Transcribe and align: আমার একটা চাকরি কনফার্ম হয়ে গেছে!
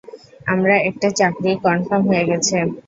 আমার 0.47 0.71
একটা 0.89 1.07
চাকরি 1.19 1.51
কনফার্ম 1.65 2.03
হয়ে 2.09 2.27
গেছে! 2.29 2.57